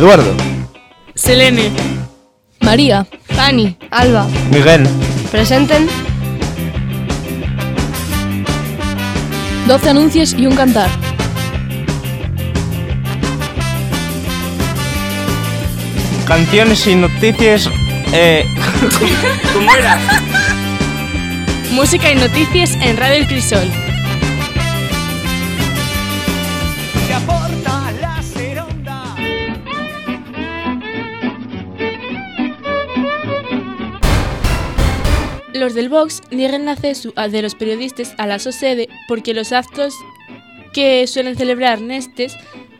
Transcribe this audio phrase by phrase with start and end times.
[0.00, 0.34] Eduardo.
[1.14, 1.70] Selene.
[2.60, 3.06] María.
[3.36, 3.76] Fanny.
[3.90, 4.26] Alba.
[4.50, 4.88] Miguel.
[5.30, 5.90] Presenten.
[9.66, 10.88] 12 anuncios y un cantar.
[16.26, 17.68] Canciones y noticias.
[18.14, 18.46] Eh.
[19.52, 19.98] ¿Cómo era?
[21.72, 23.68] Música y noticias en Radio El Crisol.
[35.74, 39.94] Del Vox niegan el acceso de los periodistas a la sede porque los actos
[40.72, 42.34] que suelen celebrar nestes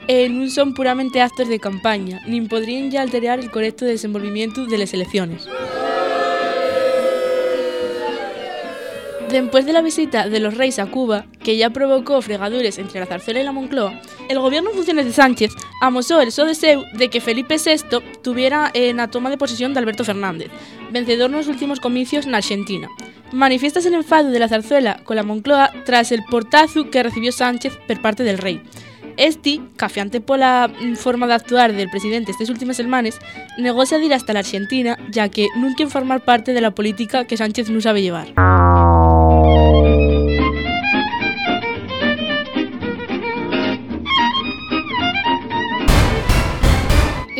[0.08, 4.78] eh, non son puramente actos de campaña, nin podrían ya alterar el correcto desenvolvimiento de
[4.78, 5.46] las elecciones.
[9.30, 13.06] Después de la visita de los reyes a Cuba, que ya provocó fregadures entre la
[13.06, 17.08] zarzuela y la Moncloa, el gobierno en funciones de Sánchez amosó el so deseo de
[17.08, 20.50] que Felipe VI tuviera en la toma de posesión de Alberto Fernández,
[20.92, 22.88] vencedor en los últimos comicios en Argentina.
[23.32, 27.78] Manifiestas el enfado de la zarzuela con la Moncloa tras el portazo que recibió Sánchez
[27.86, 28.62] por parte del rey.
[29.16, 33.18] Este, cafiante pola mm, forma de actuar del presidente estas últimas semanas,
[33.58, 37.36] negocia de ir hasta la Argentina, ya que quiere formar parte de la política que
[37.36, 38.32] Sánchez no sabe llevar.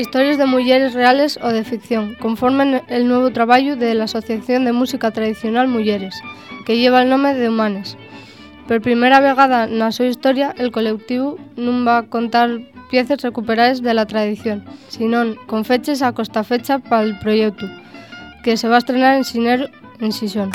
[0.00, 4.72] Historias de mulleres reales o de ficción conforman el nuevo traballo de la Asociación de
[4.72, 6.14] Música Tradicional Mulleres,
[6.64, 7.98] que lleva el nome de Humanes.
[8.66, 12.48] Por primeira vegada na súa historia, el colectivo non va contar
[12.88, 17.68] piezas recuperadas de la tradición, senón con fechas a costa fecha para el proyecto,
[18.40, 19.68] que se va a estrenar en Xinero
[20.00, 20.48] en Xixón.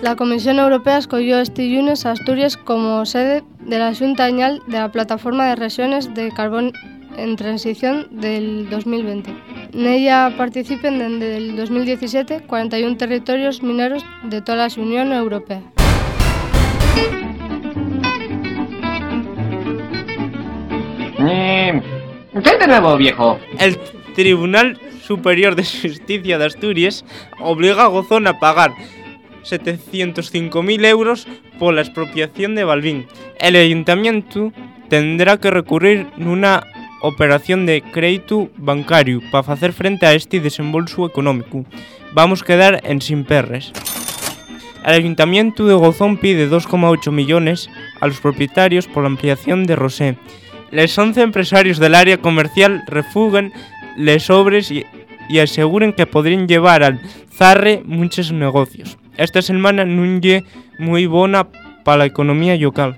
[0.00, 4.80] La Comisión Europea escogió este lunes a Asturias como sede de la Xunta Añal de
[4.80, 6.72] la Plataforma de Regiones de Carbón
[7.18, 9.34] en Transición del 2020.
[9.72, 15.62] Nella participen desde el 2017 41 territorios mineros de toda la Unión Europea.
[21.20, 21.82] Eh,
[22.32, 23.38] ¿Qué de nuevo, viejo?
[23.58, 23.76] El
[24.14, 27.04] Tribunal Superior de Justicia de Asturias
[27.40, 28.70] obliga a Gozón a pagar
[29.42, 31.26] 705.000 euros
[31.58, 33.06] por la expropiación de Balbín.
[33.40, 34.52] El ayuntamiento
[34.88, 36.62] tendrá que recurrir nunha
[37.02, 41.64] operación de crédito bancario para facer frente a este desembolso económico.
[42.12, 43.72] Vamos quedar en sin perres.
[44.84, 47.68] El Ayuntamiento de Gozón pide 2,8 millones
[48.00, 50.16] a los propietarios por la ampliación de Rosé.
[50.70, 53.52] Les 11 empresarios del área comercial refugan
[53.96, 54.86] les obres y,
[55.28, 57.00] y aseguran que podrían llevar al
[57.32, 58.98] zarre muchos negocios.
[59.18, 60.46] Esta semana non lle
[60.78, 61.50] moi bona
[61.82, 62.94] para a economía local.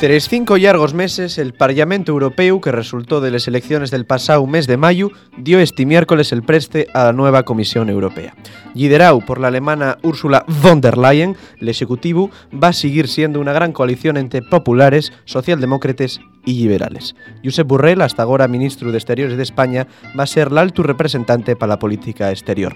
[0.00, 4.66] Tres cinco largos meses, el Parlamento Europeo, que resultó de las elecciones del pasado mes
[4.66, 8.34] de mayo, dio este miércoles el preste a la nueva Comisión Europea.
[8.72, 13.52] Liderado por la alemana Ursula von der Leyen, el Ejecutivo va a seguir siendo una
[13.52, 17.14] gran coalición entre populares, socialdemócratas y liberales.
[17.44, 19.86] Josep Borrell, hasta ahora ministro de Exteriores de España,
[20.18, 22.74] va a ser el alto representante para la política exterior.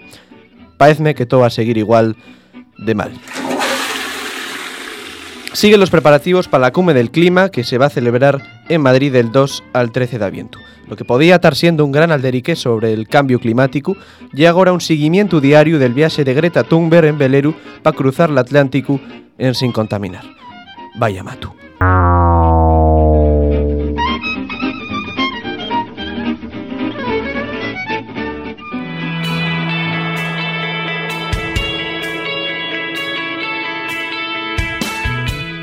[0.77, 2.17] Parecme que todo va a seguir igual
[2.77, 3.13] de mal.
[5.55, 9.13] Siguen los preparativos para la cumbre del clima que se va a celebrar en Madrid
[9.13, 10.59] del 2 al 13 de aviento.
[10.89, 13.97] Lo que podía estar siendo un gran alderique sobre el cambio climático,
[14.33, 17.55] y ahora un seguimiento diario del viaje de Greta Thunberg en velero
[17.85, 19.01] para cruzar el Atlántico
[19.39, 20.25] en sin contaminar.
[20.97, 21.55] Vaya matu.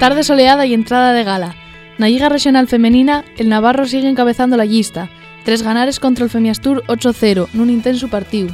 [0.01, 1.53] Tarde soleada y entrada de gala.
[1.99, 5.11] Na Liga Regional Femenina, el Navarro sigue encabezando la lista.
[5.45, 8.49] Tres ganares contra el Femiastur 8-0, nun intenso partido.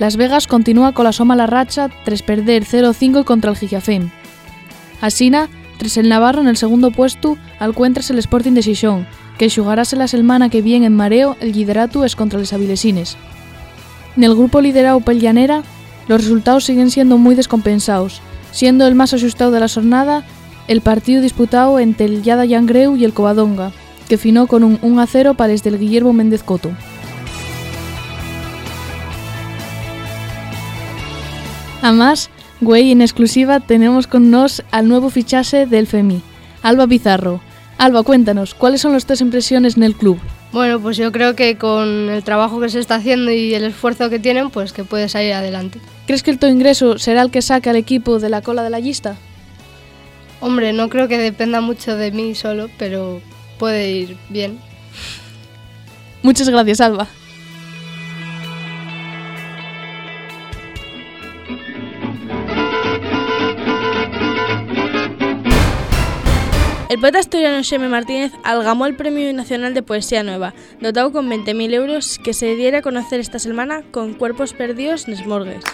[0.00, 4.10] Las Vegas continúa con la soma la racha tras perder 0-5 contra el Gigiafem.
[5.00, 5.46] Asina,
[5.78, 9.06] tras el Navarro en el segundo puesto, alcuentras el Sporting de Xixón,
[9.38, 13.16] que xugarase la semana que viene en mareo el liderato es contra los avilesines.
[14.16, 15.62] En el grupo liderado pel Llanera,
[16.08, 18.20] los resultados siguen siendo muy descompensados,
[18.52, 20.24] siendo el más asustado de la jornada
[20.68, 23.72] el partido disputado entre el Yada Yangreu y el Covadonga,
[24.08, 26.70] que finó con un 1 0 para el Guillermo Méndez Coto.
[31.82, 36.22] Además, güey, en exclusiva tenemos con nos al nuevo fichaje del FEMI,
[36.62, 37.40] Alba Bizarro.
[37.76, 40.20] Alba, cuéntanos, ¿cuáles son las tres impresiones en el club?
[40.52, 44.10] Bueno, pues yo creo que con el trabajo que se está haciendo y el esfuerzo
[44.10, 45.80] que tienen, pues que puede salir adelante.
[46.06, 48.70] ¿Crees que el tu ingreso será el que saque al equipo de la cola de
[48.70, 49.16] la lista?
[50.40, 53.20] Hombre, no creo que dependa mucho de mí solo, pero
[53.58, 54.58] puede ir bien.
[56.22, 57.06] Muchas gracias, Alba.
[66.92, 71.72] El poeta asturiano Xeme Martínez algamó el Premio Nacional de Poesía Nueva, dotado con 20.000
[71.72, 75.64] euros que se diera a conocer esta semana con Cuerpos Perdidos nes Morgues.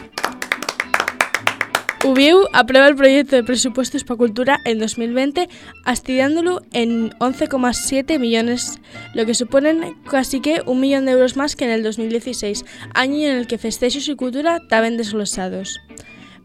[2.08, 5.46] UBIU aprueba el proyecto de presupuestos para cultura en 2020,
[5.84, 8.81] astidándolo en 11,7 millones,
[9.12, 12.64] lo que suponen casi que un millón de euros más que en el 2016,
[12.94, 15.81] año en el que festejos y cultura estaban desglosados.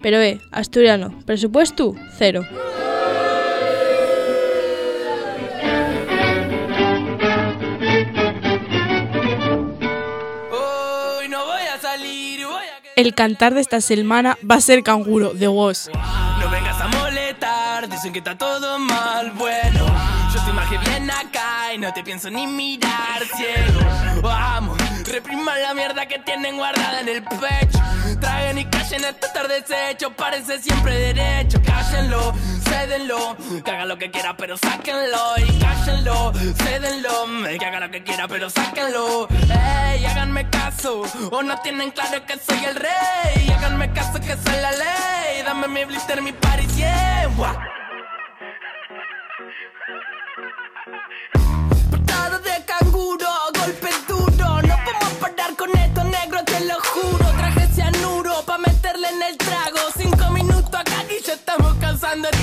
[0.01, 2.43] Pero eh, asturiano, presupuesto cero.
[13.03, 15.89] El cantar de esta semana va a ser Canguro, de Woz.
[16.39, 19.85] No vengas a molestar, dicen que está todo mal, bueno
[20.31, 24.21] Yo estoy más que bien acá y no te pienso ni mirar ciego.
[24.21, 27.79] Vamos, repriman la mierda que tienen guardada en el pecho.
[28.21, 31.61] Traigan y callen esto estar deshecho, parece siempre derecho.
[31.61, 32.33] Cállenlo,
[32.73, 36.33] cédenlo, que haga lo que quiera pero sáquenlo Y cállenlo,
[36.63, 37.15] cédenlo,
[37.59, 42.37] que haga lo que quiera pero sáquenlo Ey, háganme caso, o no tienen claro que
[42.37, 47.27] soy el rey Háganme caso que soy la ley, dame mi blister, mi party, yeah
[47.35, 47.55] Buah.
[51.89, 53.27] Portada de canguro,
[53.57, 54.61] golpe duro.
[54.61, 57.25] No podemos parar con esto, negro, te lo juro.
[57.37, 59.79] Traje cianuro pa' meterle en el trago.
[59.97, 62.35] Cinco minutos acá y ya estamos cansando el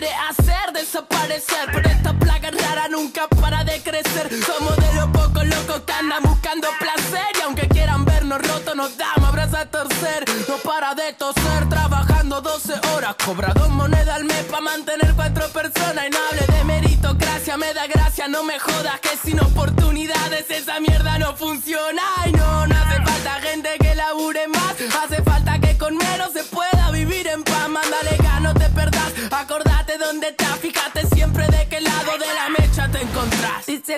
[0.00, 1.68] quiere hacer desaparecer.
[1.72, 4.30] Pero esta plaga rara nunca para de crecer.
[4.44, 7.28] Somos de los pocos locos que andan buscando placer.
[7.38, 10.24] Y aunque quieran vernos rotos, nos damos abrazos a torcer.
[10.48, 13.14] No para de toser, trabajando 12 horas.
[13.24, 16.06] Cobra dos monedas al mes pa' mantener cuatro personas.
[16.06, 19.00] Y no hable de meritocracia, me da gracia, no me jodas.
[19.00, 22.02] Que sin oportunidades esa mierda no funciona.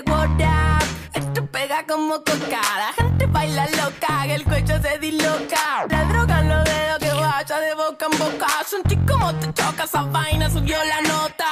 [0.00, 2.60] Up, esto pega como coca.
[2.78, 5.86] La gente baila loca, que el cuello se disloca.
[5.88, 8.48] La droga en los dedos que vaya de boca en boca.
[8.66, 11.46] Sentí como te choca esa vaina, subió la nota.